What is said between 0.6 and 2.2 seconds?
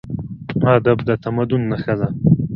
ادب د تمدن نښه ده.